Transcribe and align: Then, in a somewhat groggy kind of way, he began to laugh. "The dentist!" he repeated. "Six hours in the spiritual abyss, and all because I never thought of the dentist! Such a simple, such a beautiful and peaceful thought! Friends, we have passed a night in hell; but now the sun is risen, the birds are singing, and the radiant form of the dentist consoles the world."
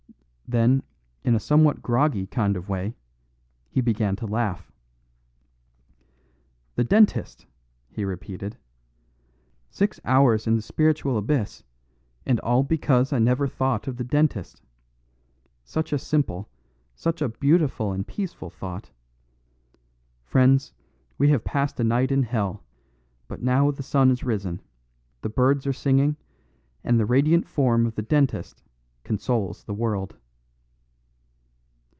Then, 0.53 0.83
in 1.23 1.33
a 1.33 1.39
somewhat 1.39 1.81
groggy 1.81 2.27
kind 2.27 2.57
of 2.57 2.67
way, 2.67 2.93
he 3.69 3.79
began 3.79 4.17
to 4.17 4.25
laugh. 4.25 4.69
"The 6.75 6.83
dentist!" 6.83 7.45
he 7.89 8.03
repeated. 8.03 8.57
"Six 9.69 10.01
hours 10.03 10.47
in 10.47 10.57
the 10.57 10.61
spiritual 10.61 11.17
abyss, 11.17 11.63
and 12.25 12.37
all 12.41 12.63
because 12.63 13.13
I 13.13 13.17
never 13.19 13.47
thought 13.47 13.87
of 13.87 13.95
the 13.95 14.03
dentist! 14.03 14.61
Such 15.63 15.93
a 15.93 15.97
simple, 15.97 16.49
such 16.95 17.21
a 17.21 17.29
beautiful 17.29 17.93
and 17.93 18.05
peaceful 18.05 18.49
thought! 18.49 18.91
Friends, 20.25 20.73
we 21.17 21.29
have 21.29 21.45
passed 21.45 21.79
a 21.79 21.85
night 21.85 22.11
in 22.11 22.23
hell; 22.23 22.61
but 23.29 23.41
now 23.41 23.71
the 23.71 23.83
sun 23.83 24.11
is 24.11 24.25
risen, 24.25 24.61
the 25.21 25.29
birds 25.29 25.65
are 25.65 25.71
singing, 25.71 26.17
and 26.83 26.99
the 26.99 27.05
radiant 27.05 27.47
form 27.47 27.85
of 27.85 27.95
the 27.95 28.01
dentist 28.01 28.61
consoles 29.05 29.63
the 29.63 29.73
world." 29.73 30.17